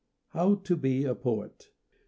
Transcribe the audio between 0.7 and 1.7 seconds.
BE A POET MR.